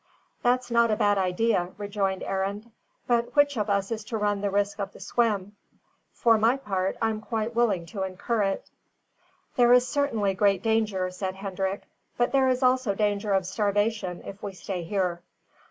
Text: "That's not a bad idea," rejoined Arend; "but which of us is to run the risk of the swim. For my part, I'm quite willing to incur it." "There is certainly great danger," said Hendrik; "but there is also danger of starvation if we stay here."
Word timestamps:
"That's 0.41 0.71
not 0.71 0.89
a 0.89 0.95
bad 0.95 1.19
idea," 1.19 1.75
rejoined 1.77 2.23
Arend; 2.23 2.71
"but 3.05 3.35
which 3.35 3.55
of 3.55 3.69
us 3.69 3.91
is 3.91 4.03
to 4.05 4.17
run 4.17 4.41
the 4.41 4.49
risk 4.49 4.79
of 4.79 4.93
the 4.93 4.99
swim. 4.99 5.55
For 6.11 6.39
my 6.39 6.57
part, 6.57 6.97
I'm 6.99 7.21
quite 7.21 7.53
willing 7.53 7.85
to 7.93 8.01
incur 8.01 8.41
it." 8.41 8.71
"There 9.57 9.71
is 9.71 9.87
certainly 9.87 10.33
great 10.33 10.63
danger," 10.63 11.11
said 11.11 11.35
Hendrik; 11.35 11.83
"but 12.17 12.31
there 12.31 12.49
is 12.49 12.63
also 12.63 12.95
danger 12.95 13.33
of 13.33 13.45
starvation 13.45 14.23
if 14.25 14.41
we 14.41 14.53
stay 14.53 14.81
here." 14.81 15.21